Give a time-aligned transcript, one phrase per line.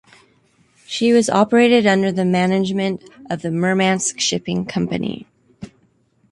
[0.87, 5.27] She was operated under the management of the Murmansk Shipping Company.